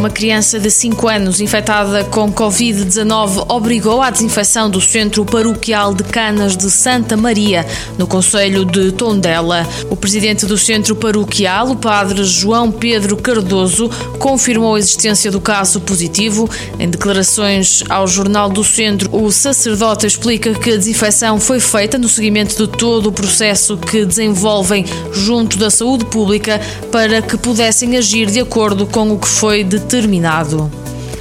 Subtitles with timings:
[0.00, 6.02] Uma criança de 5 anos infectada com Covid-19 obrigou à desinfecção do Centro Paroquial de
[6.04, 7.66] Canas de Santa Maria,
[7.98, 9.68] no Conselho de Tondela.
[9.90, 15.82] O presidente do Centro Paroquial, o padre João Pedro Cardoso, confirmou a existência do caso
[15.82, 16.48] positivo.
[16.78, 22.08] Em declarações ao Jornal do Centro, o sacerdote explica que a desinfecção foi feita no
[22.08, 26.58] seguimento de todo o processo que desenvolvem junto da saúde pública
[26.90, 30.79] para que pudessem agir de acordo com o que foi determinado terminado.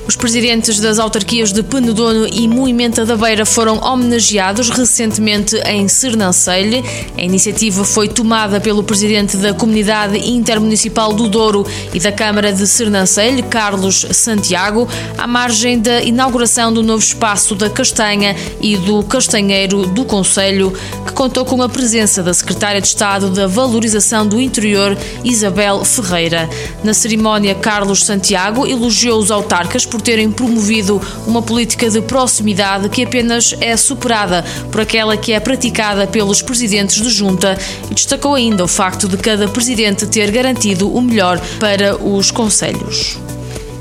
[0.10, 6.84] Os presidentes das autarquias de Penedono e Moimenta da Beira foram homenageados recentemente em Sernancelho.
[7.16, 11.64] A iniciativa foi tomada pelo presidente da Comunidade Intermunicipal do Douro
[11.94, 17.70] e da Câmara de Sernancelho, Carlos Santiago, à margem da inauguração do novo espaço da
[17.70, 20.74] Castanha e do Castanheiro do Conselho,
[21.06, 26.50] que contou com a presença da Secretária de Estado da Valorização do Interior, Isabel Ferreira.
[26.84, 32.88] Na cerimónia, Carlos Santiago elogiou os autarcas por por terem promovido uma política de proximidade
[32.88, 37.58] que apenas é superada por aquela que é praticada pelos presidentes de junta
[37.92, 43.29] e destacou ainda o facto de cada presidente ter garantido o melhor para os conselhos.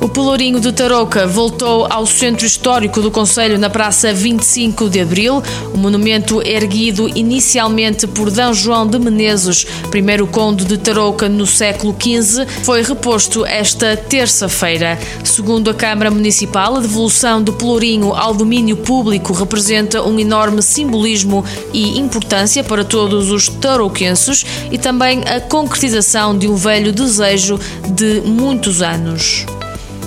[0.01, 5.43] O Pelourinho de Tarouca voltou ao centro histórico do Conselho na Praça 25 de Abril.
[5.75, 8.53] O monumento erguido inicialmente por D.
[8.53, 14.97] João de Menezes, primeiro conde de Tarouca no século XV, foi reposto esta terça-feira.
[15.25, 21.45] Segundo a Câmara Municipal, a devolução do Pelourinho ao domínio público representa um enorme simbolismo
[21.73, 27.59] e importância para todos os tarouquenses e também a concretização de um velho desejo
[27.91, 29.45] de muitos anos.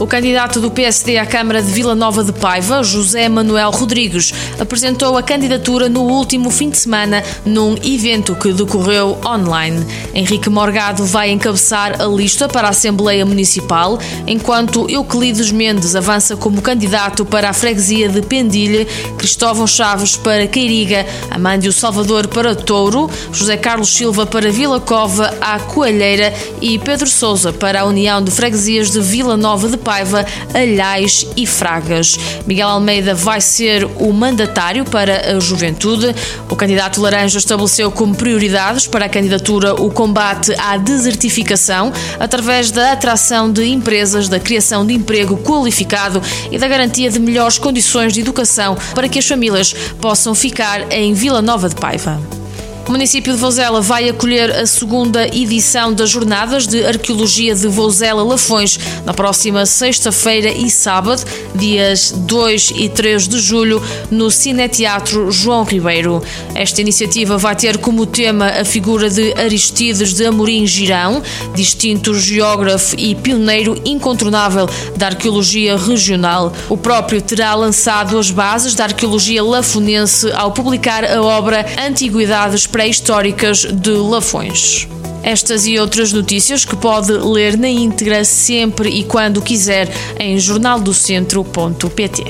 [0.02, 5.16] O candidato do PSD à Câmara de Vila Nova de Paiva, José Manuel Rodrigues, apresentou
[5.16, 9.86] a candidatura no último fim de semana num evento que decorreu online.
[10.12, 16.64] Henrique Morgado vai encabeçar a lista para a Assembleia Municipal, enquanto Euclides Mendes avança como
[16.64, 18.88] candidato para a freguesia de Pendilha,
[19.20, 25.60] Cristóvão Chaves para Queiriga, Amândio Salvador para Touro, José Carlos Silva para Vila Cova, à
[25.60, 30.26] Coalheira e Pedro Souza para a União de Freguesias de Vila Nova de Paiva Paiva,
[30.54, 32.18] Alhais e Fragas.
[32.48, 36.16] Miguel Almeida vai ser o mandatário para a juventude.
[36.50, 42.94] O candidato Laranja estabeleceu como prioridades para a candidatura o combate à desertificação através da
[42.94, 48.22] atração de empresas, da criação de emprego qualificado e da garantia de melhores condições de
[48.22, 52.41] educação para que as famílias possam ficar em Vila Nova de Paiva.
[52.88, 58.24] O município de Vozela vai acolher a segunda edição das Jornadas de Arqueologia de Vozela
[58.24, 61.24] Lafões na próxima sexta-feira e sábado,
[61.62, 66.24] dias 2 e 3 de julho, no Cineteatro João Ribeiro.
[66.56, 71.22] Esta iniciativa vai ter como tema a figura de Aristides de Amorim Girão,
[71.54, 74.68] distinto geógrafo e pioneiro incontornável
[74.98, 76.52] da arqueologia regional.
[76.68, 83.66] O próprio terá lançado as bases da arqueologia lafonense ao publicar a obra Antiguidades pré-históricas
[83.66, 84.88] de Lafões.
[85.24, 89.90] Estas e outras notícias que pode ler na íntegra sempre e quando quiser
[90.20, 92.24] em jornaldocentro.pt.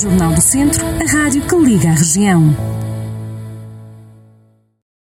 [0.00, 2.87] Jornal do Centro, a rádio que liga a região.